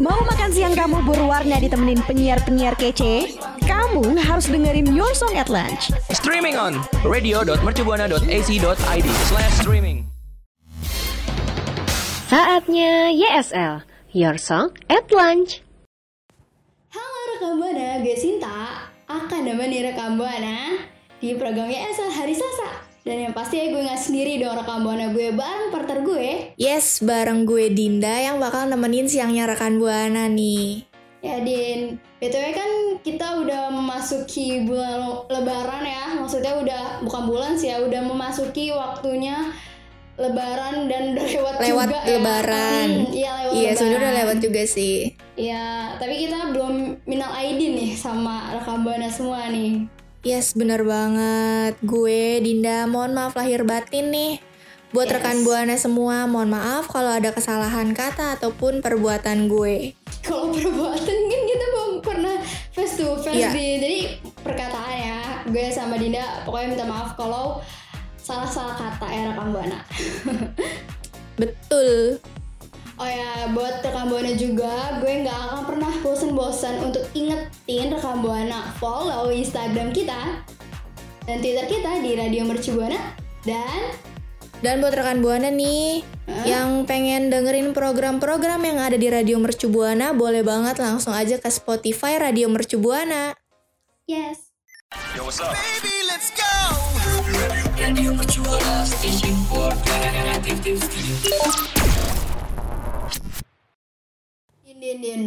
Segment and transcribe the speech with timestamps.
[0.00, 3.36] Mau makan siang kamu berwarna ditemenin penyiar-penyiar kece?
[3.68, 5.92] Kamu harus dengerin Your Song at Lunch.
[6.08, 10.08] Streaming on radio.mercubuana.ac.id slash streaming.
[12.32, 13.84] Saatnya YSL,
[14.16, 15.60] Your Song at Lunch.
[16.96, 20.80] Halo rekam Buana, gue Sinta akan nemenin rekam Buana
[21.20, 22.89] di program YSL hari Selasa.
[23.10, 26.54] Dan yang pasti ya gue gak sendiri dong rekam Buana gue bareng partner gue.
[26.54, 30.86] Yes, bareng gue Dinda yang bakal nemenin siangnya rekan Buana nih.
[31.18, 32.70] Ya Din, BTW kan
[33.02, 36.16] kita udah memasuki bulan lebaran ya.
[36.16, 39.50] Maksudnya udah bukan bulan sih ya, udah memasuki waktunya
[40.14, 42.08] lebaran dan udah lewat, Lewat juga ya.
[42.14, 42.88] lebaran.
[42.94, 44.20] Hmm, Iya lewat Iya, sebenarnya udah lebaran.
[44.22, 44.96] lewat juga sih.
[45.34, 45.64] Iya,
[45.98, 49.98] tapi kita belum minal aidin nih sama rekam Buana semua nih.
[50.20, 51.80] Yes, bener banget.
[51.80, 54.36] Gue Dinda, mohon maaf lahir batin nih.
[54.90, 55.14] Buat Yes.
[55.16, 59.96] rekan Buana semua, mohon maaf kalau ada kesalahan kata ataupun perbuatan gue.
[60.20, 62.36] kalau perbuatan kan kita belum pernah
[62.70, 63.50] face to face Iya.
[63.50, 63.98] di jadi
[64.36, 67.64] perkataan ya gue sama Dinda pokoknya minta maaf kalau
[68.14, 69.80] salah-salah kata ya rekam buana
[71.40, 72.20] Betul.
[73.00, 78.76] Oh ya buat rekam buana juga gue nggak akan pernah bosan-bosan untuk ingetin rekam buana.
[78.76, 80.44] Follow Instagram kita
[81.24, 83.00] dan Twitter kita di Radio Mercu Buana.
[83.40, 83.96] Dan?
[84.60, 86.04] Dan buat rekan Buana nih,
[86.44, 91.48] yang pengen dengerin program-program yang ada di Radio Mercu Buana, boleh banget langsung aja ke
[91.48, 93.32] Spotify Radio Mercu Buana.
[94.04, 94.52] yes.
[100.60, 102.19] Din,
[104.80, 105.22] din, din.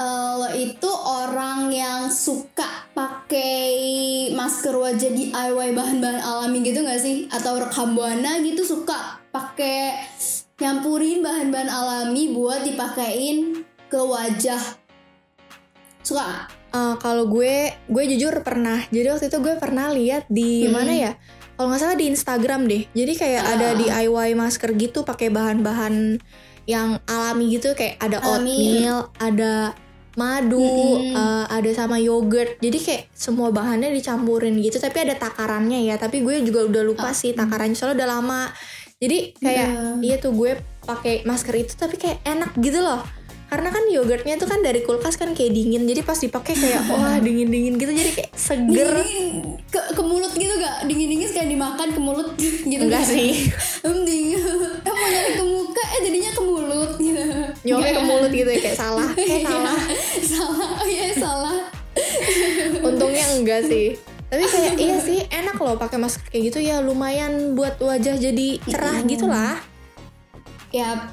[0.00, 3.70] Lo itu orang yang suka pakai
[4.32, 7.30] masker wajah DIY bahan-bahan alami gitu gak sih?
[7.30, 9.94] Atau rekam buana gitu suka pakai
[10.58, 14.62] nyampurin bahan-bahan alami buat dipakein ke wajah.
[16.02, 16.48] Suka?
[16.70, 18.80] Eh, kalau gue, gue jujur pernah.
[18.88, 20.74] Jadi waktu itu gue pernah lihat di Hmm.
[20.80, 21.12] mana ya?
[21.54, 22.88] Kalau nggak salah di Instagram deh.
[22.96, 23.52] Jadi kayak Ah.
[23.52, 26.16] ada DIY masker gitu pakai bahan-bahan
[26.70, 28.54] yang alami gitu kayak ada Alami.
[28.54, 29.74] oatmeal, ada
[30.14, 31.14] madu, Mm-mm.
[31.14, 32.58] eh, ada sama yogurt.
[32.58, 34.78] Jadi kayak semua bahannya dicampurin gitu.
[34.78, 35.96] Tapi ada takarannya ya.
[35.96, 38.42] Tapi gue juga udah lupa Ah, sih takarannya soalnya udah lama.
[39.00, 39.90] Jadi kayak Iya.
[40.02, 43.00] iya tuh gue pakai masker itu tapi kayak enak gitu loh.
[43.50, 45.82] Karena kan yogurtnya tuh kan dari kulkas kan kayak dingin.
[45.82, 49.02] Jadi pas dipakai kayak wah dingin-dingin gitu jadi kayak seger.
[49.02, 50.86] Dingin ke, ke mulut gitu gak?
[50.86, 52.28] Dingin-dingin sekali dimakan ke mulut
[52.70, 53.10] gitu Enggak nggak?
[53.10, 53.50] sih.
[54.06, 54.38] Dingin.
[54.86, 57.22] Eh mau nyari ke muka eh jadinya ke mulut gitu.
[57.66, 59.08] Nyopnya ke mulut gitu ya kayak salah.
[59.18, 59.78] Kayak salah.
[60.22, 60.68] salah.
[60.78, 61.58] Oh iya salah.
[62.86, 63.98] Untungnya enggak sih.
[64.30, 68.62] Tapi kayak iya sih enak loh pakai masker kayak gitu ya lumayan buat wajah jadi
[68.62, 69.58] cerah gitu lah.
[70.70, 71.10] Ya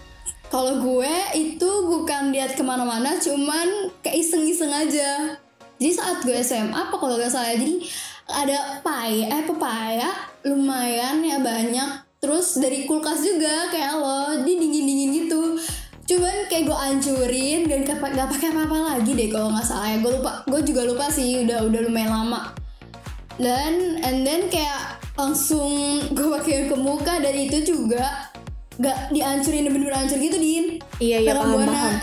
[0.47, 5.35] kalau gue itu bukan lihat ke mana-mana, cuman kayak iseng-iseng aja.
[5.77, 7.83] Jadi saat gue SMA apa kalau gak salah, jadi
[8.27, 10.09] ada paya, eh pepaya
[10.47, 12.07] lumayan ya banyak.
[12.17, 15.59] Terus dari kulkas juga kayak lo, dia dingin-dingin gitu.
[16.07, 19.97] Cuman kayak gue ancurin dan gak, gak pakai apa-apa lagi deh kalau nggak salah ya.
[19.99, 22.55] Gue lupa, gue juga lupa sih udah udah lumayan lama.
[23.37, 25.75] Dan and then kayak langsung
[26.15, 28.31] gue pakai ke muka dan itu juga
[28.77, 30.65] gak dihancurin bener-bener hancur gitu din
[30.97, 31.67] Iya, iya, paham, Buana.
[31.67, 31.95] paham.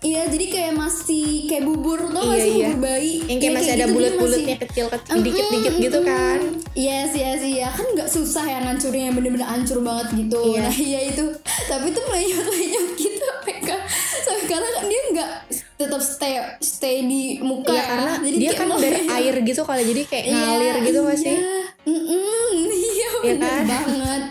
[0.00, 2.66] iya jadi kayak masih kayak bubur tau gak Iya, sih iya.
[2.68, 6.38] bubur bayi Yang kayak Iya, masih ada gitu, bulat-bulatnya masih- kecil-kecil dikit-dikit gitu Mm-mm, kan.
[6.74, 10.38] Yes, yes, iya kan nggak susah ya ngancurin yang bener-bener hancur banget gitu.
[10.44, 10.60] Iya.
[10.60, 11.24] Nah iya itu,
[11.64, 13.26] tapi itu melenyot-lenyot gitu
[13.64, 13.80] kan,
[14.20, 15.30] sampai karena kan dia nggak
[15.74, 17.84] tetap stay stay di muka Iya ya.
[17.88, 21.16] karena Jadi dia kayak kan dari air gitu kali jadi kayak Iya, ngalir gitu gak
[21.16, 21.32] sih?
[21.32, 23.64] Iya, Mm-mm, iya Iya bener kan?
[23.64, 24.22] banget.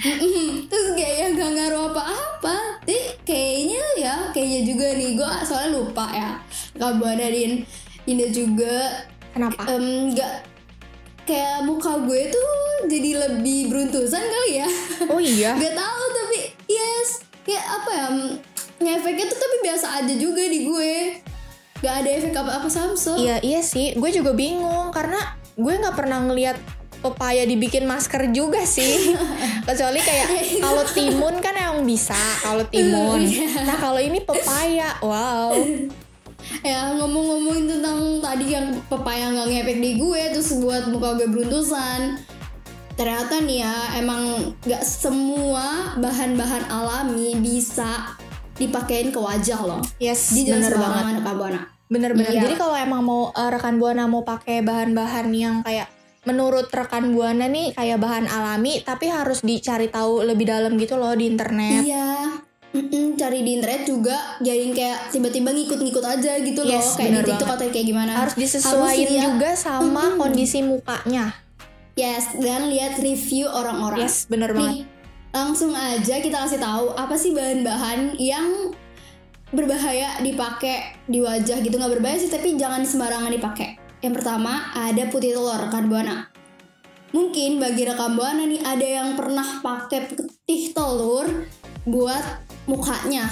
[0.00, 0.46] Mm-mm.
[0.66, 2.56] Terus kayak ya gak ngaruh apa-apa.
[3.22, 6.30] Kayaknya ya, kayaknya juga nih gue soalnya lupa ya.
[6.74, 7.62] Kabar dari
[8.04, 9.62] Indah juga Kenapa?
[9.68, 10.34] em, nggak
[11.22, 12.50] kayak muka gue tuh
[12.90, 14.68] jadi lebih beruntusan kali ya.
[15.06, 15.54] Oh iya.
[15.62, 18.30] Gak tahu tapi yes kayak apa ya mm,
[18.80, 20.94] ngefeknya tuh tapi biasa aja juga di gue.
[21.80, 23.18] Gak ada efek apa-apa Samsung.
[23.20, 25.16] Iya iya sih, gue juga bingung karena
[25.54, 26.56] gue nggak pernah ngeliat
[27.00, 29.16] pepaya dibikin masker juga sih.
[29.68, 30.28] Kecuali kayak
[30.60, 33.24] kalau timun kan emang bisa kalau timun.
[33.64, 35.56] Nah kalau ini pepaya, wow.
[36.66, 42.16] ya ngomong-ngomongin tentang tadi yang pepaya nggak ngefek di gue terus buat muka gue beruntusan
[42.96, 48.16] ternyata nih ya emang nggak semua bahan-bahan alami bisa
[48.60, 51.24] dipakein ke wajah loh Yes, di bener banget.
[51.24, 52.30] Buana Bener-bener.
[52.30, 52.46] Iya.
[52.46, 55.88] Jadi kalau emang mau eh, rekan buana mau pakai bahan-bahan yang kayak
[56.22, 61.16] menurut rekan buana nih kayak bahan alami, tapi harus dicari tahu lebih dalam gitu loh
[61.16, 61.82] di internet.
[61.84, 62.40] iya.
[62.70, 66.70] Mm-mm, cari di internet juga jadiin kayak tiba-tiba ngikut-ngikut aja gitu loh.
[66.70, 68.12] Yes, kayak di TikTok atau kayak gimana.
[68.14, 70.18] Harus disesuaikan lihat- juga sama Mm-mm.
[70.22, 71.34] kondisi mukanya.
[71.98, 74.06] Yes dan lihat review orang-orang.
[74.06, 74.86] Yes bener banget.
[74.86, 75.00] Nih
[75.34, 78.70] langsung aja kita kasih tahu apa sih bahan-bahan yang
[79.50, 81.74] berbahaya dipakai di wajah gitu.
[81.74, 86.28] Nggak berbahaya sih tapi jangan sembarangan dipakai yang pertama ada putih telur rekan buana
[87.10, 91.26] mungkin bagi rekan buana nih ada yang pernah pakai putih telur
[91.84, 92.24] buat
[92.64, 93.26] mukanya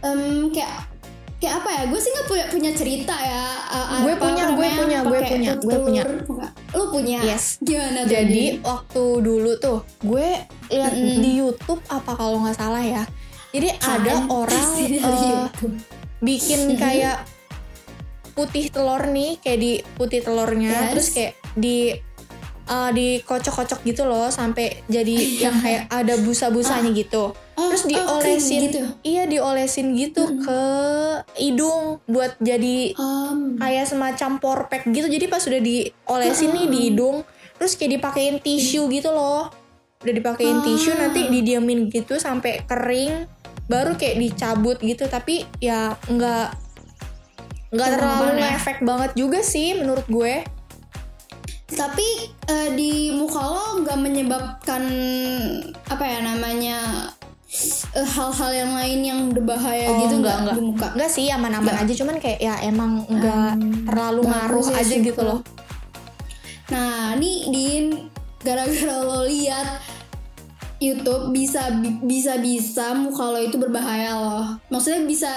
[0.00, 0.88] Em, kayak
[1.36, 4.98] kayak apa ya gue sih nggak punya punya cerita ya eh, Gue punya, gue punya,
[5.04, 6.02] gue punya, gue punya.
[6.72, 7.60] lu punya Yes.
[7.60, 8.64] gimana Jadi Din?
[8.64, 11.20] waktu dulu tuh gue lihat Mm-mm.
[11.20, 13.04] di YouTube apa kalau nggak salah ya.
[13.52, 14.30] Jadi ada Kan?
[14.30, 15.74] orang YouTube.
[16.20, 17.28] bikin kayak
[18.30, 20.90] putih telur nih, kayak di putih telurnya, Yes.
[20.90, 21.94] terus kayak di
[22.66, 27.34] eh, dikocok-kocok gitu loh sampai jadi yang kayak ada busa-busanya gitu.
[27.58, 28.80] Oh, Terus oh, diolesin, krim gitu.
[29.02, 30.62] iya diolesin gitu ke
[31.36, 35.06] hidung buat jadi Um, kayak semacam porpek gitu.
[35.06, 37.26] Jadi pas udah diolesin nih di hidung
[37.58, 39.50] terus kayak dipakein tisu gitu loh.
[40.00, 40.64] Udah dipakein Ah.
[40.64, 43.26] tisu nanti didiamin gitu sampai kering
[43.66, 45.04] baru kayak dicabut gitu.
[45.04, 46.69] Tapi ya nggak
[47.70, 48.48] nggak terlalu ya.
[48.54, 50.42] efek banget juga sih menurut gue
[51.70, 52.06] tapi
[52.44, 54.82] eh, di muka lo nggak menyebabkan
[55.86, 56.78] apa ya namanya
[57.94, 60.56] eh, hal-hal yang lain yang berbahaya Oh, gitu enggak, nggak enggak.
[60.56, 63.52] di muka nggak sih aman-aman aja cuman kayak ya emang nggak
[63.86, 64.30] terlalu bagus
[64.66, 65.06] ngaruh aja syukur.
[65.06, 65.40] gitu loh
[66.70, 67.86] Nah, nih Din,
[68.40, 69.82] gara-gara lo lihat
[70.78, 71.66] YouTube bisa
[72.00, 74.46] bisa bisa muka lo itu berbahaya loh.
[74.70, 75.34] Maksudnya bisa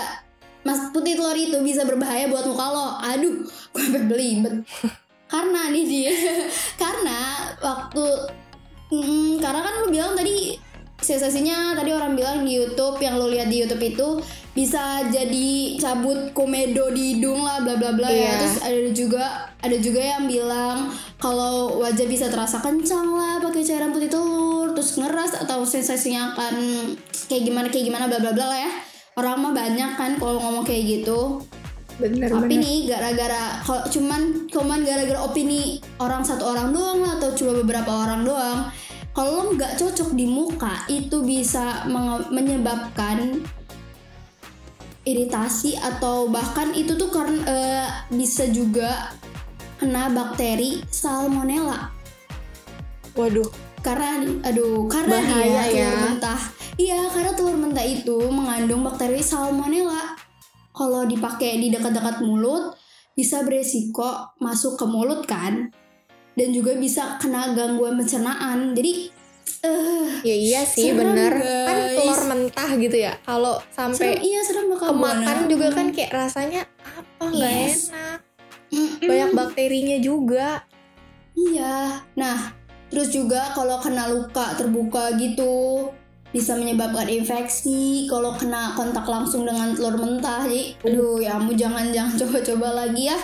[0.63, 2.87] Mas putih telur itu bisa berbahaya buat muka lo.
[3.03, 4.63] Aduh, gue sampai belibet.
[5.33, 6.11] karena nih dia,
[6.83, 7.19] karena
[7.59, 8.05] waktu,
[8.91, 10.55] mm, karena kan lo bilang tadi
[11.03, 14.07] sensasinya tadi orang bilang di YouTube yang lo lihat di YouTube itu
[14.55, 18.23] bisa jadi cabut komedo di hidung lah bla bla bla Iya.
[18.23, 19.23] ya terus ada juga
[19.59, 24.95] ada juga yang bilang kalau wajah bisa terasa kencang lah pakai cairan putih telur terus
[24.95, 26.55] ngeras atau sensasinya akan
[27.27, 28.71] kayak gimana kayak gimana bla bla bla lah ya
[29.17, 31.41] orang mah banyak kan kalau ngomong kayak gitu.
[31.93, 37.37] Bener tapi nih gara-gara kalau cuman cuman gara-gara opini orang satu orang doang lah atau
[37.37, 38.65] cuma beberapa orang doang
[39.13, 41.85] kalau nggak cocok di muka itu bisa
[42.33, 43.45] menyebabkan
[45.05, 49.13] iritasi atau bahkan itu tuh karena eh, bisa juga
[49.77, 51.93] kena bakteri salmonella.
[53.13, 53.51] Waduh.
[53.83, 55.91] Karena aduh karena Bahaya dia ya.
[56.07, 56.39] mentah
[56.75, 60.17] iya karena telur mentah itu mengandung bakteri salmonella
[60.73, 62.73] kalau dipakai di dekat-dekat mulut
[63.13, 65.69] bisa beresiko masuk ke mulut kan
[66.33, 69.13] dan juga bisa kena gangguan pencernaan jadi
[69.63, 71.95] eh ya iya sih Serem, bener kan guys.
[71.95, 75.47] telur mentah gitu ya kalau serem sampai iya serem bakal kemakan buana.
[75.47, 77.77] juga kan kayak rasanya apa nggak Yes.
[77.87, 78.19] enak
[78.73, 79.05] Mm-mm.
[79.05, 80.65] banyak bakterinya juga
[81.33, 81.97] Iya.
[82.13, 82.53] Nah,
[82.89, 85.89] terus juga kalau kena luka terbuka gitu
[86.33, 90.43] bisa menyebabkan infeksi kalau kena kontak langsung dengan telur mentah.
[90.43, 93.17] Jadi, aduh ya ampun jangan jangan coba-coba lagi ya.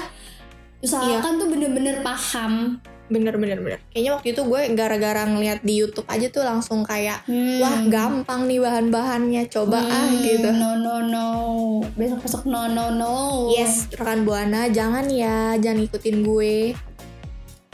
[0.80, 2.78] Usahakan tuh bener-bener paham.
[3.10, 7.26] bener bener bener kayaknya waktu itu gue gara-gara ngeliat di YouTube aja tuh langsung kayak
[7.26, 7.58] Hmm.
[7.58, 11.28] wah gampang nih bahan-bahannya coba ah Hmm, gitu No no no.
[11.98, 13.50] Besok besok no no no.
[13.50, 16.78] yes rekan buana jangan ya jangan ikutin gue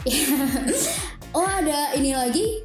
[1.36, 2.64] Oh ada ini lagi.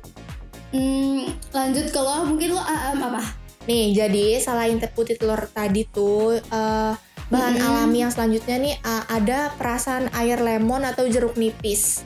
[0.70, 3.22] Hmm, lanjut kalau mungkin lo em, apa?
[3.60, 6.92] nih jadi selain teh putih telur tadi tuh eh,
[7.28, 7.66] bahan Mm-mm.
[7.66, 12.02] alami yang selanjutnya nih eh, ada perasan air lemon atau jeruk nipis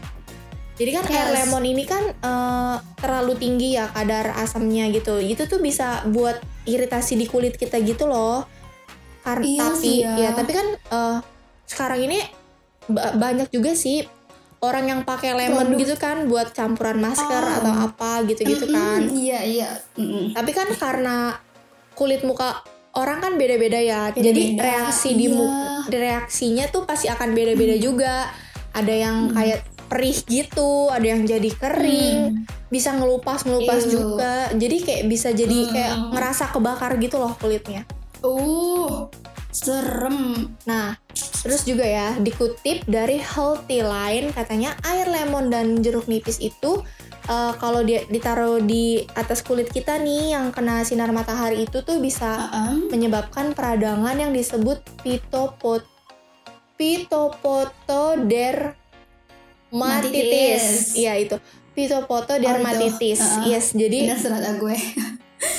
[0.75, 1.37] jadi kan air Yes.
[1.47, 7.15] lemon ini kan eh, terlalu tinggi ya kadar asamnya gitu itu tuh bisa buat iritasi
[7.15, 8.49] di kulit kita gitu loh
[9.23, 10.13] karena Iya tapi ya.
[10.19, 11.17] ya tapi kan eh,
[11.65, 12.19] sekarang ini
[12.85, 14.05] ba- banyak juga sih
[14.65, 15.79] orang yang pakai lemon Produk.
[15.79, 17.57] gitu kan buat campuran masker Oh.
[17.57, 19.71] atau apa gitu-gitu Mm-mm, kan Iya iya.
[19.95, 20.33] Mm-mm.
[20.33, 21.37] tapi kan karena
[21.93, 24.03] kulit muka orang kan beda-beda ya.
[24.11, 25.35] Jadi Beda-beda, reaksi di iya.
[25.35, 25.55] mu-
[25.89, 28.31] reaksinya tuh pasti akan beda-beda juga.
[28.71, 29.35] Ada yang Hmm.
[29.35, 33.91] kayak perih gitu, ada yang jadi kering, bisa ngelupas-ngelupas Ew.
[33.93, 34.35] juga.
[34.51, 36.11] Jadi kayak bisa jadi kayak Hmm.
[36.13, 37.83] ngerasa kebakar gitu loh kulitnya.
[38.21, 39.07] Uh,
[39.55, 40.51] serem.
[40.67, 40.99] Nah,
[41.47, 46.83] terus juga ya dikutip dari Healthy Line katanya air lemon dan jeruk nipis itu
[47.31, 52.03] eh, kalau dia ditaruh di atas kulit kita nih yang kena sinar matahari itu tuh
[52.03, 52.91] bisa Aam.
[52.91, 55.87] menyebabkan peradangan yang disebut pitopot
[56.75, 58.75] pitopotodermatitis.
[59.71, 60.99] Matitis.
[60.99, 61.39] Iya itu.
[61.79, 63.23] Pitopotodermatitis.
[63.23, 63.39] Oh, itu.
[63.39, 63.47] Uh-uh.
[63.47, 64.75] Yes, jadi Benar ternyata gue.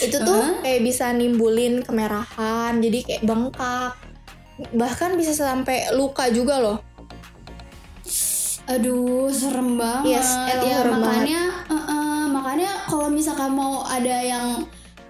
[0.01, 3.93] Itu tuh kayak bisa nimbulin kemerahan jadi kayak bengkak.
[4.71, 6.77] Bahkan bisa sampai luka juga loh.
[8.65, 10.17] Aduh, serem banget.
[10.17, 14.65] Yes, ya serem makanya eh, eh, makanya kalau misalkan mau ada yang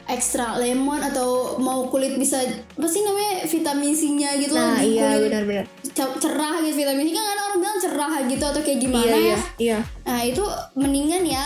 [0.05, 5.17] ekstra lemon atau mau kulit bisa apa sih namanya vitamin C-nya gitu nah loh iya
[5.17, 5.65] kulit benar-benar.
[5.81, 7.17] ce- cerah gitu vitamin C.
[7.17, 9.17] Kan ada orang bilang cerah gitu atau kayak gimana iya ya.
[9.17, 9.77] iya iya.
[10.05, 10.43] Nah, itu
[10.77, 11.45] mendingan ya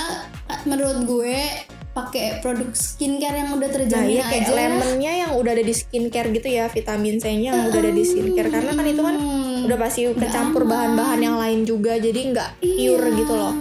[0.68, 1.40] menurut gue
[1.90, 4.54] pakai produk skincare yang udah Nah terjamin iya kayak aja.
[4.54, 8.50] lemonnya yang udah ada di skincare gitu ya vitamin C-nya yang udah ada di skincare
[8.50, 9.66] karena kan itu kan Hmm.
[9.66, 13.18] udah pasti kecampur bahan-bahan yang lain juga jadi nggak pure Iya.
[13.18, 13.54] gitu loh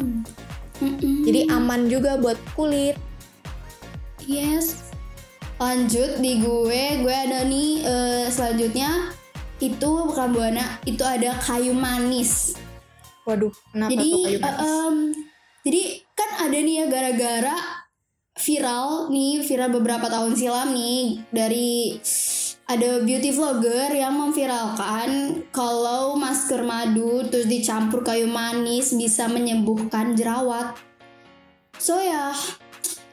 [0.78, 1.24] Mm-mm.
[1.24, 2.94] jadi aman juga buat kulit
[4.22, 4.92] Yes.
[5.56, 9.10] Lanjut di gue, gue ada nih eh, selanjutnya
[9.58, 12.54] itu bukan buana, itu ada kayu manis.
[13.24, 14.96] waduh kenapa jadi, tuh kayu manis em,
[15.60, 17.56] jadi kan ada nih ya gara-gara
[18.38, 21.98] viral nih, viral beberapa tahun silam nih dari
[22.68, 30.76] ada beauty vlogger yang memviralkan kalau masker madu terus dicampur kayu manis bisa menyembuhkan jerawat.
[31.80, 32.36] So ya,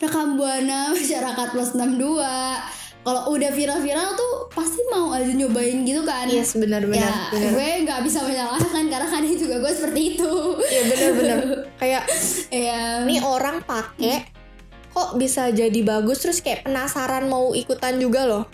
[0.03, 6.25] rekam buana masyarakat plus 62 kalau udah viral-viral tuh pasti mau aja nyobain gitu kan?
[6.25, 10.33] Yes benar-benar ya benar gue nggak bisa menyalahkan karena kadang juga gue seperti itu.
[10.57, 11.39] Iya benar-benar
[11.81, 12.03] kayak
[12.49, 14.34] ya nih orang pakai
[14.95, 18.45] kok bisa jadi bagus terus kayak penasaran mau ikutan juga loh.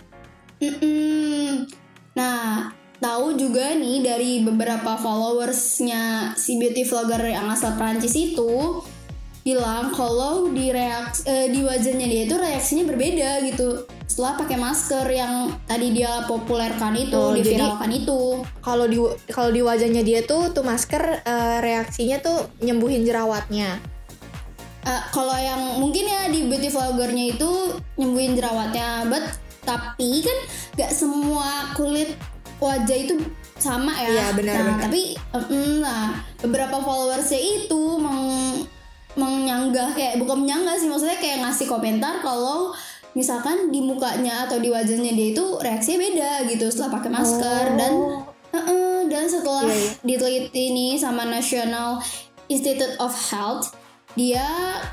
[0.58, 1.66] Mm-mm.
[2.12, 8.78] nah tahu juga nih dari beberapa followersnya si beauty vlogger yang asal Prancis itu
[9.42, 13.90] bilang kalau di reaks eh, di wajahnya dia itu reaksinya berbeda gitu.
[14.06, 15.34] Setelah pakai masker yang
[15.64, 18.20] tadi dia populerkan itu Oh, jadi- diviralkan itu.
[18.60, 23.82] kalau di kalau di wajahnya dia tuh tuh masker eh, reaksinya tuh nyembuhin jerawatnya
[24.82, 27.50] Eh, kalau yang mungkin ya di beauty vloggernya itu
[27.94, 29.22] nyembuhin jerawatnya, but
[29.62, 30.38] tapi kan
[30.74, 32.18] gak semua kulit
[32.58, 33.14] wajah itu
[33.56, 34.10] sama ya.
[34.10, 34.82] Iya, benar, Nah, benar.
[34.82, 35.42] tapi em,
[35.78, 38.22] nah beberapa followersnya itu meng
[39.12, 42.72] menyanggah kayak bukan menyanggah sih maksudnya kayak ngasih komentar kalau
[43.12, 47.92] misalkan di mukanya atau di wajahnya dia itu reaksinya beda gitu setelah pakai masker dan
[48.52, 49.68] Heeh, dan setelah Oh.
[49.68, 52.00] Iya, diteliti nih sama National
[52.48, 53.72] Institute of Health,
[54.12, 54.44] dia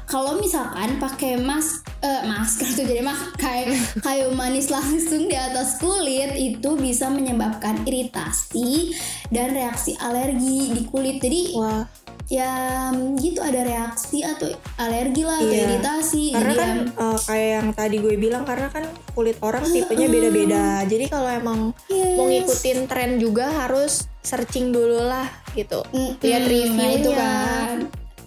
[0.08, 3.68] kalau misalkan pakai mas eh, masker tuh jadi pakai
[4.06, 8.96] kayu manis langsung di atas kulit itu bisa menyebabkan iritasi
[9.28, 11.20] dan reaksi alergi di kulit.
[11.20, 11.84] Jadi wah
[12.30, 15.66] ya gitu ada reaksi atau alergi lah atau Iya.
[15.66, 16.24] iritasi.
[16.30, 20.06] karena Jadi kan ya, eh, kayak yang tadi gue bilang karena kan kulit orang tipenya
[20.08, 21.60] beda-beda jadi kalau emang
[21.90, 22.16] Yes.
[22.16, 25.26] mau ngikutin tren juga harus searching dulu lah
[25.58, 25.82] gitu
[26.22, 27.76] lihat nah reviewnya itu kan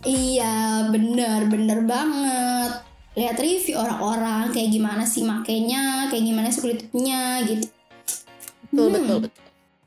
[0.03, 0.55] iya
[0.85, 2.73] bener bener banget
[3.13, 7.67] lihat review orang-orang kayak gimana sih makainya kayak gimana sih kulitnya gitu
[8.65, 8.95] betul Hmm.
[8.95, 9.43] betul betul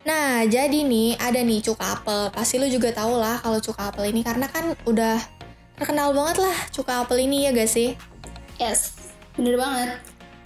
[0.06, 4.08] nah jadi nih ada nih cuka apel pasti lu juga tau lah kalau cuka apel
[4.08, 5.18] ini karena kan udah
[5.76, 7.98] terkenal banget lah cuka apel ini ya gak sih
[8.56, 8.94] yes
[9.34, 9.90] bener banget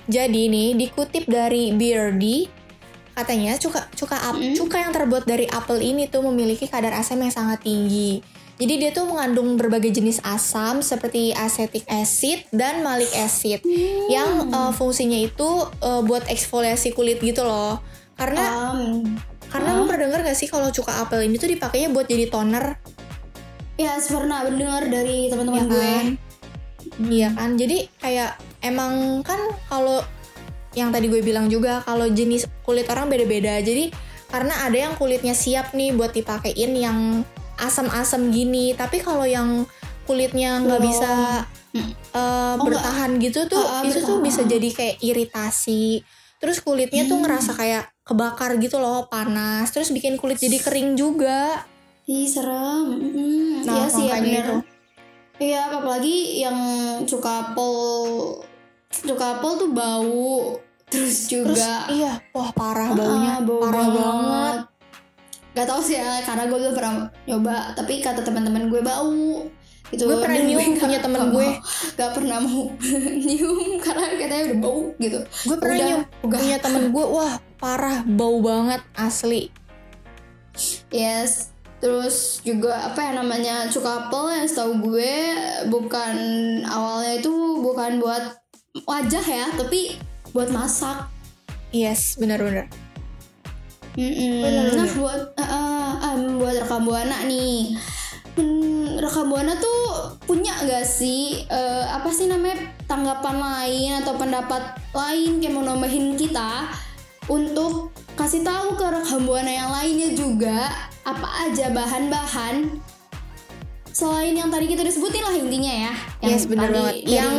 [0.08, 2.50] Jadi nih dikutip dari Beardy
[3.14, 4.56] katanya cuka cuka ap- Mm.
[4.56, 8.18] cuka yang terbuat dari apel ini tuh memiliki kadar asam yang sangat tinggi.
[8.60, 13.64] Jadi dia tuh mengandung berbagai jenis asam seperti acetic acid dan malic acid
[14.12, 17.80] yang uh, fungsinya itu uh, buat eksfoliasi kulit gitu loh.
[18.20, 19.16] Karena Um,
[19.48, 22.78] karena lu pernah denger gak sih kalau cuka apel ini tuh dipakainya buat jadi toner
[23.80, 26.08] ya pernah mendengar dari teman-teman ya gue kan?
[27.00, 27.50] Iya kan?
[27.56, 29.40] Jadi kayak emang kan
[29.72, 30.04] kalau
[30.76, 33.56] yang tadi gue bilang juga kalau jenis kulit orang beda-beda.
[33.64, 33.90] Jadi
[34.28, 37.24] karena ada yang kulitnya siap nih buat dipakein yang
[37.62, 39.64] asam-asam gini, tapi kalau yang
[40.04, 41.12] kulitnya nggak bisa
[41.70, 41.94] Hmm.
[41.94, 46.02] eh, Oh, bertahan gitu tuh, Ah, ah, itu tuh bisa jadi kayak iritasi.
[46.42, 47.30] Terus kulitnya tuh Hmm.
[47.30, 49.70] ngerasa kayak kebakar gitu loh, panas.
[49.70, 51.62] Terus bikin kulit jadi kering juga.
[52.10, 54.56] Ih serem Mm, Nah, iya sih ya bener itu.
[55.40, 56.58] Iya apalagi yang
[57.06, 57.72] cuka apel
[58.90, 60.58] Cuka apel tuh bau
[60.90, 64.58] Terus Terus juga iya, wah parah Ah, baunya, bau parah banget.
[65.60, 66.94] Gak tau sih ya, karena gue belum pernah
[67.28, 67.76] nyoba.
[67.76, 69.44] Tapi kata teman-teman gue bau.
[69.90, 70.06] Gitu.
[70.06, 71.50] Gue pernah nyium nggak- punya nggak gue.
[71.94, 72.64] Gak pernah mau
[73.28, 75.20] nyium karena katanya udah bau gitu.
[75.20, 76.40] gue pernah Udah, nyium udah.
[76.40, 79.52] punya temen gue wah parah bau banget asli
[80.90, 81.52] Yes.
[81.80, 85.16] Terus juga apa ya namanya cuka apel yang setahu gue
[85.68, 86.16] bukan
[86.68, 87.32] awalnya itu
[87.64, 88.36] bukan buat
[88.84, 89.96] wajah ya, tapi
[90.30, 91.08] buat masak.
[91.72, 92.68] yes benar-benar
[93.98, 94.34] Mm-mm.
[94.42, 94.98] Bener, Nah bener.
[94.98, 97.74] buat uh, uh, um, buat rekam buana nih.
[98.38, 104.64] hmm, rekam buana tuh punya gak sih eh, apa sih namanya tanggapan lain atau pendapat
[104.94, 106.70] lain kayak mau nambahin kita
[107.28, 110.72] untuk kasih tahu ke rekam buana yang lainnya juga
[111.04, 112.80] apa aja bahan-bahan
[114.00, 117.34] selain yang tadi kita udah sebutin lah intinya ya yang yes bener tadi banget yang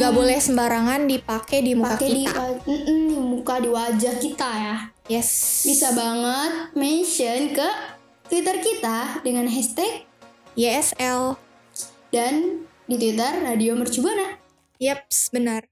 [0.00, 4.48] nggak boleh sembarangan dipakai di muka pakai di, kita mm-mm, di muka di wajah kita
[4.48, 4.76] ya
[5.12, 5.28] yes
[5.68, 7.68] bisa banget mention ke
[8.32, 10.08] Twitter kita dengan hashtag
[10.56, 11.36] YSL
[12.10, 14.40] dan di Twitter Radio Mercubuana.
[14.80, 15.68] Yaps, benar.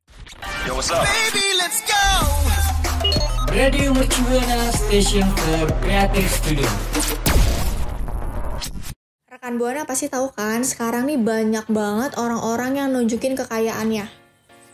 [0.62, 1.02] Yo, what's up?
[3.50, 7.25] Radio Mercubuana Station for Creative Studio.
[9.46, 14.10] Rekan Buana pasti tahu kan, sekarang nih banyak banget orang-orang yang nunjukin kekayaannya.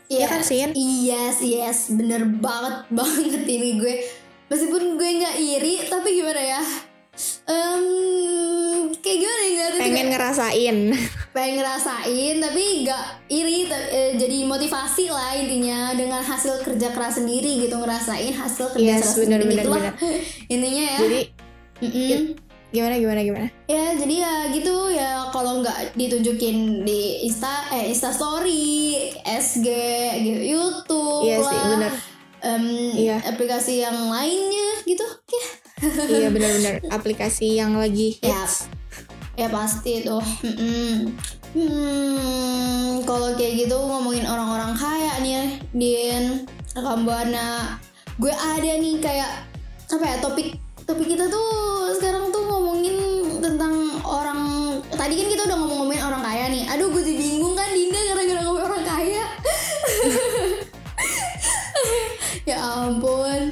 [0.09, 0.73] Iya kan, Sin?
[0.73, 4.01] Yes, yes, bener banget banget ini gue.
[4.49, 6.63] Meskipun gue nggak iri, tapi gimana ya?
[7.53, 7.85] Em,
[8.97, 9.67] kayak gimana ya?
[9.77, 10.77] Pengen ngerasain.
[11.37, 17.69] pengen ngerasain tapi nggak iri eh, jadi motivasi lah intinya dengan hasil kerja keras sendiri
[17.69, 19.93] gitu ngerasain hasil kerja Yes, keras benar, sendiri benar.
[20.57, 21.21] intinya ya Jadi
[21.85, 22.52] Mm-mm.
[22.73, 23.49] Gimana gimana gimana?
[23.67, 29.69] ya jadi ya gitu ya kalau nggak ditunjukin di insta eh insta story SG
[30.19, 31.93] gitu YouTube Iya lah sih, benar.
[32.43, 32.65] em,
[32.97, 33.17] Iya.
[33.23, 35.45] aplikasi yang lainnya gitu ya
[36.17, 38.67] iya benar-benar aplikasi yang lagi ya hits.
[39.35, 41.13] ya pasti tuh Mm-mm.
[41.53, 46.25] hmm kalau kayak gitu ngomongin orang-orang kaya nih ya, Din
[46.73, 47.77] rekam buana
[48.17, 49.31] gue ada nih kayak
[49.89, 51.47] apa ya topik topik kita tuh
[51.95, 52.32] sekarang
[54.13, 54.41] orang
[54.93, 58.41] tadi kan kita udah ngomong-ngomongin orang kaya nih aduh gue jadi bingung kan Dinda gara-gara
[58.45, 59.25] ngomongin orang kaya
[62.43, 63.43] ya ampun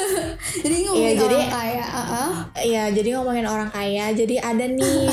[0.64, 2.30] jadi ngomongin Iya, jadi- orang kaya uh-uh.
[2.64, 5.04] Iya, jadi ngomongin orang kaya, jadi ada nih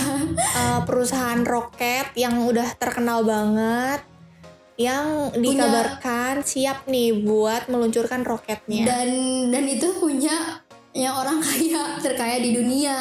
[0.55, 4.01] uh, perusahaan roket yang udah terkenal banget
[4.79, 8.87] yang dikabarkan siap nih buat meluncurkan roketnya.
[8.87, 9.09] dan
[9.53, 10.57] dan itu punya
[10.91, 12.97] yang orang kaya terkaya di dunia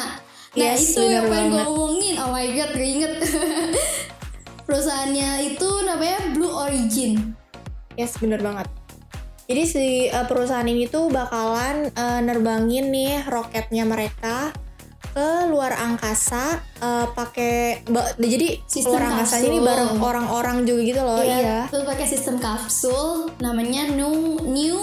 [0.51, 3.13] nah Yes, itu yang pengen gue ngomongin oh my god gue inget
[4.67, 7.35] perusahaannya itu namanya Blue Origin
[7.99, 8.71] Yes, bener banget.
[9.51, 14.55] Jadi si uh, perusahaan ini tuh bakalan uh, nerbangin nih roketnya mereka
[15.11, 17.83] ke luar angkasa uh, pakai
[18.15, 21.19] jadi Sistem luar angkasanya ini bareng orang-orang juga gitu loh.
[21.19, 21.67] Iya.
[21.67, 24.79] Terus pakai sistem kapsul namanya New New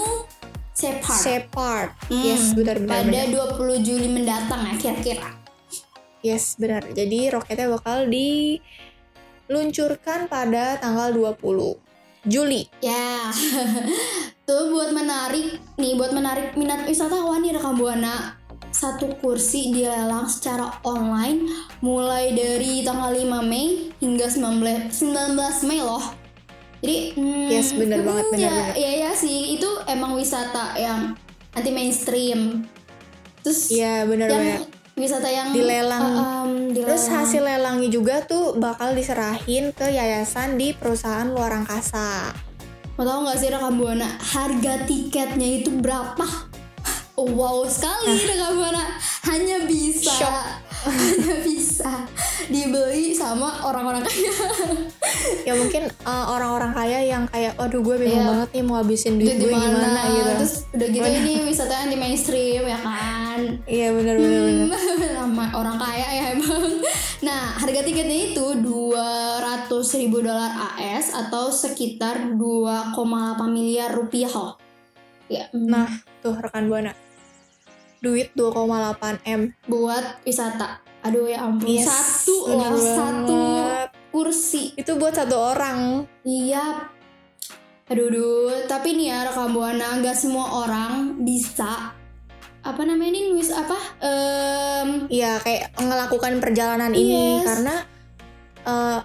[0.77, 1.89] Shepard Shepard.
[2.13, 3.09] Hmm, Yes, benar benar.
[3.09, 3.57] pada benar.
[3.57, 5.33] 20 Juli mendatang ya kira-kira
[6.19, 6.83] Yes, benar.
[6.91, 11.79] Jadi roketnya bakal diluncurkan pada tanggal 20
[12.27, 12.67] Juli.
[12.83, 13.31] Ya,
[14.47, 18.35] tuh buat menarik nih, buat menarik minat wisatawan nih rekam buana.
[18.69, 26.03] Satu kursi dilelang secara online mulai dari tanggal 5 Mei hingga 19 19 Mei loh.
[26.79, 28.75] Jadi, hmm, Yes, bener banget, hmm, bener ya, banget.
[28.75, 31.15] Iya ya sih, itu emang wisata yang
[31.55, 32.67] anti mainstream.
[33.43, 34.78] Terus Iya, benar yang banget.
[34.99, 36.03] Wisata yang Dilelang.
[36.03, 37.15] uh, um, Terus dilelang.
[37.23, 42.35] hasil lelangnya juga tuh bakal diserahin ke yayasan di perusahaan luar angkasa.
[42.99, 46.51] Mau tau gak sih rekam buana harga tiketnya itu berapa?
[47.15, 48.83] Wow sekali rekam buana
[49.31, 50.68] hanya bisa Shock.
[50.87, 52.07] Hanya bisa
[52.47, 54.33] dibeli sama orang-orang kaya.
[55.43, 58.29] Ya mungkin uh, orang-orang kaya yang kayak, waduh gue bingung Iya.
[58.29, 60.01] banget nih mau habisin duit gue gimana mana?
[60.13, 60.31] gitu.
[60.39, 63.39] Terus udah gitu ini wisata yang di mainstream ya kan.
[63.65, 64.79] Iya benar benar benar.
[65.19, 66.63] sama orang kaya ya emang.
[67.19, 72.95] Nah, harga tiketnya itu 200 ribu dolar AS atau sekitar 2,8
[73.49, 74.55] miliar rupiah loh.
[75.27, 75.49] Ya.
[75.51, 75.89] Nah,
[76.21, 76.93] tuh rekan buana.
[77.99, 79.51] Duit 2,8 M.
[79.67, 80.79] buat wisata.
[81.03, 81.67] Aduh ya ampun.
[81.67, 83.41] Yes, satu loh, satu
[84.11, 84.75] kursi.
[84.75, 86.03] Itu buat satu orang.
[86.23, 86.91] Iya.
[87.87, 88.67] Aduh, aduh.
[88.67, 91.95] Tapi nih ya rekam buana nggak semua orang bisa
[92.59, 93.77] apa namanya ini nulis apa?
[94.03, 97.47] Em, Iya, kayak melakukan perjalanan ini Yes.
[97.47, 97.75] karena
[98.61, 98.99] eh,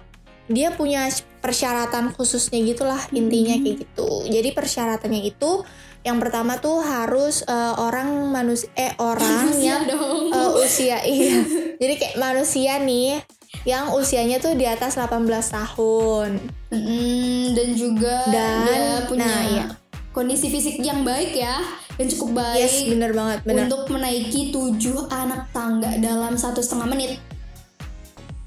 [0.45, 1.07] dia punya
[1.39, 4.27] persyaratan khususnya gitulah intinya kayak gitu.
[4.27, 5.63] Jadi persyaratannya itu
[6.05, 10.29] yang pertama tuh harus eh, orang manusia eh orang manusia yang dong.
[10.29, 11.41] eh, usia iya.
[11.75, 13.25] Jadi kayak manusia nih
[13.63, 16.37] yang usianya tuh di atas 18 tahun.
[16.69, 19.65] Mm, dan juga Dan- dia punya nah, iya.
[20.11, 21.57] kondisi fisik yang baik ya,
[21.95, 23.65] yang cukup baik Yes, bener banget, bener.
[23.65, 27.11] untuk menaiki tujuh anak tangga dalam satu setengah menit.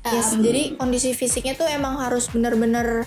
[0.04, 3.04] Yes, Em, jadi kondisi fisiknya tuh emang harus bener-bener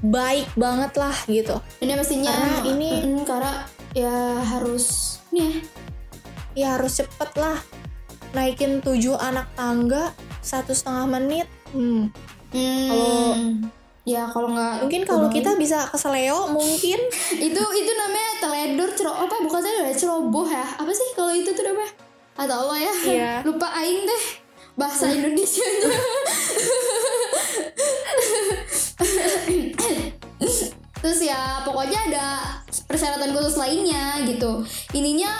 [0.00, 1.60] baik banget lah gitu.
[1.78, 3.52] ini mestinya karena ini- mm, karena
[3.90, 5.54] ya harus nih ya,
[6.50, 7.58] Ya harus cepet lah.
[8.30, 11.46] Naikin tujuh anak tangga satu setengah menit.
[11.70, 12.10] Hmm.
[12.50, 13.36] Hmm, Kalau-
[14.02, 16.98] ya kalau nggak Mungkin kalau kita bisa ke Seleo mungkin.
[17.46, 19.94] itu itu namanya teledor cero apa bukan teledor ya?
[19.94, 20.66] Ceroboh ya?
[20.74, 21.92] Apa sih kalau itu tuh namanya?
[22.34, 22.94] Atau Allah ya.
[23.06, 23.32] Iya.
[23.46, 24.24] lupa aing deh.
[24.74, 25.62] Bahasa Indonesia
[31.00, 32.26] terus ya pokoknya ada
[32.84, 34.62] persyaratan khusus lainnya gitu.
[34.92, 35.32] Ininya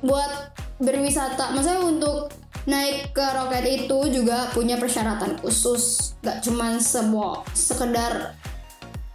[0.00, 1.52] buat berwisata.
[1.52, 2.32] Maksudnya untuk
[2.64, 6.14] naik ke roket itu juga punya persyaratan khusus.
[6.20, 8.34] Gak cuman sebuah sekedar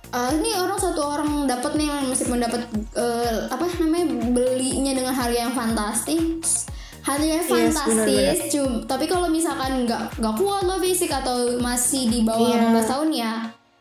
[0.07, 2.61] eh, ini orang satu orang dapat nih meskipun dapat
[2.93, 6.67] eh, apa namanya belinya dengan harga yang fantastis.
[7.01, 12.19] Harganya Yes, fantastis cum- tapi kalau misalkan nggak nggak kuat lo fisik atau masih di
[12.19, 12.75] bawah Iya.
[12.75, 13.33] 18 tahun ya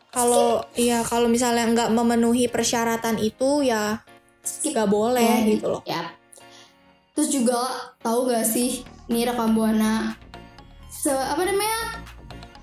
[0.09, 4.01] Kalau ya kalau misalnya nggak memenuhi persyaratan itu ya
[4.63, 5.81] nggak boleh Ya, gitu loh.
[5.83, 6.07] ya
[7.11, 7.57] terus juga
[7.97, 10.13] tahu gak sih ini rekam buana
[10.87, 11.97] se apa namanya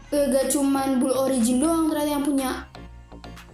[0.09, 2.51] gak cuman Blue Origin doang ternyata yang punya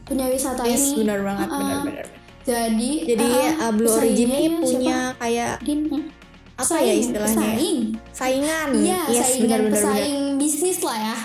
[0.05, 2.07] punya wisata Yes, ini benar banget, Ah, benar-benar.
[2.43, 5.19] jadi Jadi ah, uh, Blue Origin ini punya siapa?
[5.19, 6.03] kayak Din, hmm.
[6.55, 7.33] apa Saing, ya istilahnya?
[7.33, 7.49] ya?
[7.49, 7.79] pesaing
[8.13, 8.69] Saingan.
[8.77, 9.73] iya yes, saingan benar-benar.
[9.73, 9.95] benar.
[9.97, 11.17] pesaing bisnis lah ya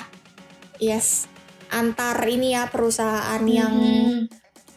[0.77, 1.07] Yes.
[1.67, 4.29] Antar ini ya perusahaan yang Hmm,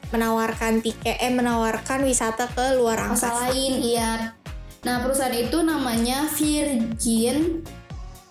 [0.09, 3.45] menawarkan tiket eh menawarkan wisata ke luar masa angkasa.
[3.47, 4.33] lain iya
[4.81, 7.61] nah perusahaan itu namanya Virgin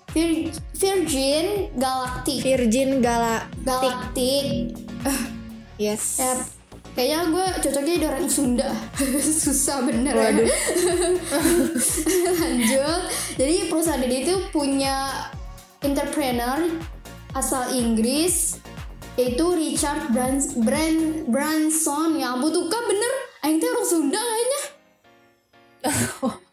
[0.09, 3.61] Vir- Virgin Galactic Virgin Galactic.
[3.63, 4.45] Galactic
[5.77, 6.17] Yes.
[6.17, 6.33] ya
[6.91, 8.69] kayaknya gue cocoknya di orang Sunda
[9.45, 10.21] susah bener ya.
[10.23, 10.49] Waduh.
[12.41, 13.01] lanjut
[13.35, 15.29] jadi perusahaan ini tuh punya
[15.79, 16.57] entrepreneur
[17.38, 18.58] asal Inggris
[19.17, 22.17] yaitu Richard Brans Bran Branson.
[22.17, 23.13] Ya ampun tuh kan bener.
[23.45, 24.62] Aing teh orang Sunda kayaknya.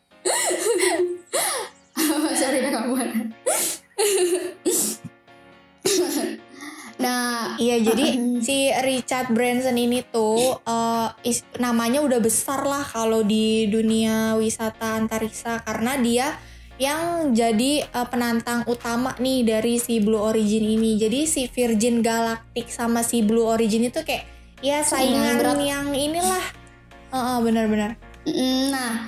[2.34, 2.94] Sorry dah kamu
[6.94, 8.06] nah Iya, jadi
[8.46, 14.98] si Richard Branson ini tuh eh, is- namanya udah besar lah kalau di dunia wisata
[14.98, 16.26] antariksa karena dia
[16.76, 20.98] yang jadi eh, penantang utama nih dari si Blue Origin ini.
[20.98, 24.26] Jadi si Virgin Galactic sama si Blue Origin itu kayak
[24.58, 25.58] ya saingan berat.
[25.62, 26.44] yang inilah.
[27.14, 27.94] Heeh, benar-benar.
[28.26, 29.06] Mm, Nah,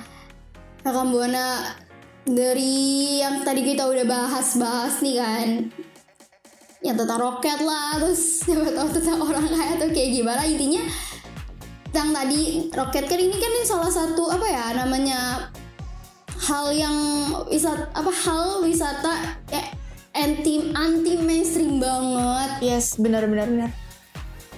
[0.85, 1.75] rekam buana
[2.23, 5.47] dari yang tadi kita udah bahas-bahas nih kan,
[6.79, 10.83] ya tentang roket lah, terus siapa tahu tentang orang kaya atau kayak gimana intinya.
[11.91, 15.49] Yang tadi roket kan ini kan salah satu apa ya namanya
[16.37, 16.95] hal yang
[17.49, 19.13] wisata apa hal wisata
[19.49, 19.63] ya
[20.17, 22.49] anti anti mainstream banget.
[22.61, 23.71] Yes, benar-benar benar.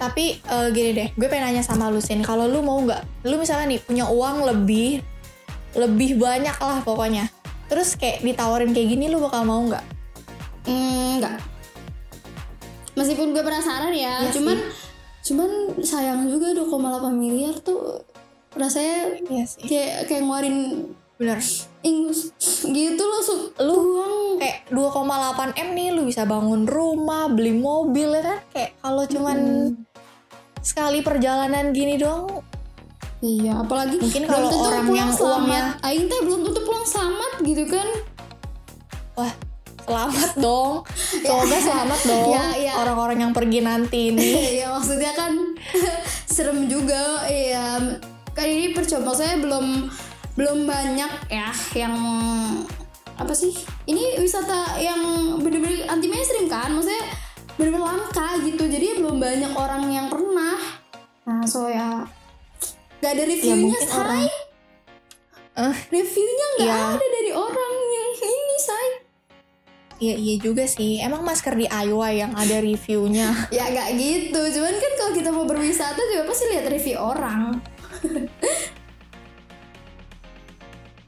[0.00, 3.36] Tapi eh, gini deh, gue pengen nanya sama lu Sin, kalau lu mau nggak, lu
[3.36, 5.04] misalnya nih punya uang lebih,
[5.76, 7.28] lebih banyak lah pokoknya.
[7.68, 9.84] Terus kayak ditawarin kayak gini, lu bakal mau nggak?
[10.64, 11.36] Hmm, enggak.
[12.96, 14.56] Meskipun gue penasaran ya, Iya cuman
[15.20, 15.50] cuman
[15.84, 18.00] sayang juga 2,8 miliar tuh
[18.56, 19.62] rasanya Iya sih.
[19.68, 20.56] kayak kayak ngeluarin
[21.20, 21.36] Bener.
[21.82, 22.32] ingus
[22.64, 28.08] gitu loh su Lu uang kayak 2,8 m nih, lu bisa bangun rumah, beli mobil
[28.08, 28.38] ya kan?
[28.50, 29.38] Kayak kalau cuman
[30.60, 32.40] sekali perjalanan gini doang,
[33.20, 37.64] iya apalagi Mungkin kalau orang yang selamat uangnya- Aing teh belum tentu pulang selamat gitu
[37.66, 37.88] kan
[39.14, 39.32] wah
[39.82, 40.74] selamat dong.
[41.20, 42.72] Semoga selamat dong Ya, ya.
[42.78, 44.28] orang-orang yang pergi nanti ini.
[44.64, 45.36] ya maksudnya kan
[46.34, 47.76] serem juga ya
[48.32, 49.90] kan ini percoba saya belum
[50.34, 51.94] belum banyak ya yang
[53.14, 53.52] apa sih?
[53.84, 55.00] Ini wisata yang
[55.38, 56.72] bener-bener anti mainstream kan?
[56.72, 57.04] Maksudnya
[57.54, 58.64] bener-bener langka gitu.
[58.64, 60.56] Jadi belum banyak orang yang pernah.
[61.28, 62.06] Nah so ya.
[63.00, 64.48] Gak ada reviewnya mungkin say orang-
[65.50, 66.88] Eh, reviewnya nggak Ya.
[66.94, 68.88] ada dari orang yang ini say
[70.00, 70.96] Iya iya juga sih.
[70.96, 73.28] Emang masker DIY yang ada reviewnya.
[73.52, 74.40] ya gak gitu.
[74.56, 77.60] Cuman kan kalau kita mau berwisata juga pasti lihat review orang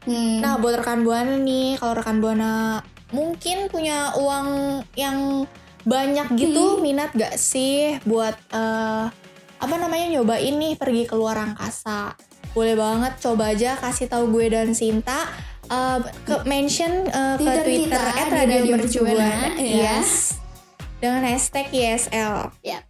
[0.06, 0.38] hmm.
[0.42, 4.48] Nah buat rekan buana nih, kalau rekan buana mungkin punya uang
[4.96, 5.44] yang
[5.82, 9.04] banyak gitu, minat gak sih buat eh,
[9.62, 12.14] apa namanya nyobain nih pergi ke luar angkasa?
[12.52, 15.28] Boleh banget, coba aja kasih tahu gue dan Sinta.
[15.72, 20.36] eh, ke mention eh, ke Twitter Twitter kita at di Radio Mercubuana, yes,
[21.00, 22.52] dengan hashtag YSL.
[22.60, 22.82] ya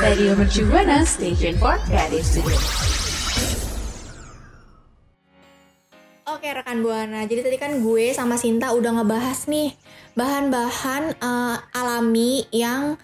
[0.00, 2.83] Radio Mercubuana Station for Creative Studio.
[6.54, 9.74] Rekan buana, jadi tadi kan gue sama Sinta udah ngebahas nih
[10.14, 12.94] bahan-bahan eh, alami yang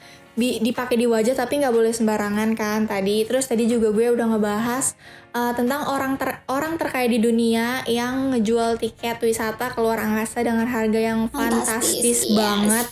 [0.40, 3.26] dipakai di wajah tapi nggak boleh sembarangan kan tadi.
[3.28, 4.96] Terus tadi juga gue udah ngebahas
[5.36, 10.64] uh, tentang orang ter- orang terkaya di dunia yang ngejual tiket wisata keluar angkasa dengan
[10.64, 12.38] harga yang Fantastis, fantastis, yes.
[12.38, 12.86] banget.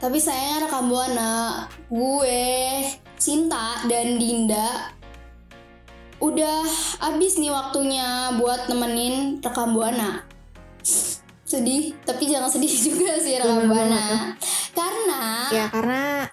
[0.00, 1.32] Tapi sayangnya rekam buana
[1.92, 2.48] gue,
[3.20, 4.99] Sinta dan Dinda
[6.20, 6.62] udah
[7.10, 10.24] abis nih waktunya buat nemenin rekam buana.
[11.44, 14.36] Sedih, tapi jangan sedih juga sih rekam buana.
[14.76, 16.30] Karena Ya karena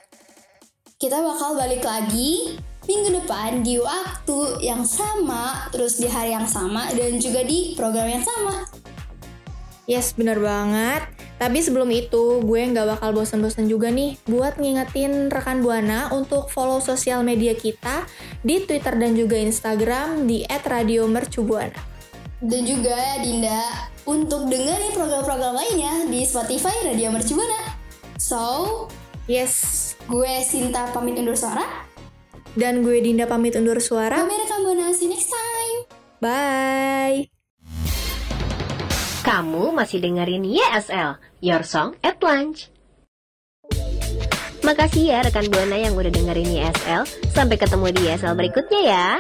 [1.02, 6.88] kita bakal balik lagi minggu depan di waktu yang sama, terus di hari yang sama
[6.94, 8.68] dan juga di program yang sama.
[9.88, 11.17] yes bener banget.
[11.38, 16.82] Tapi sebelum itu gue nggak bakal bosen-bosen juga nih buat ngingetin rekan buana untuk follow
[16.82, 18.10] sosial media kita
[18.42, 21.78] di Twitter dan juga Instagram di @radiomercubuana.
[22.38, 27.74] Dan juga Dinda untuk dengerin program-program lainnya di Spotify Radio Mercubuana.
[28.18, 28.86] So,
[29.28, 29.94] Yes.
[30.08, 31.86] gue Sinta pamit undur suara.
[32.58, 34.24] Dan gue Dinda pamit undur suara.
[34.24, 35.78] Kami rekam buana, see you next time.
[36.18, 37.37] Bye.
[39.28, 42.72] Kamu masih dengerin YSL, Your Song at Lunch.
[44.64, 47.04] Makasih ya rekan Buana yang udah dengerin YSL.
[47.36, 49.20] Sampai ketemu di YSL berikutnya ya.